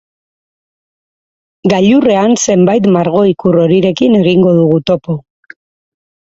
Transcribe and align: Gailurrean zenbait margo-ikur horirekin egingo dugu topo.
Gailurrean 1.73 2.33
zenbait 2.47 2.89
margo-ikur 2.97 3.61
horirekin 3.67 4.19
egingo 4.25 4.59
dugu 4.61 4.85
topo. 4.93 5.21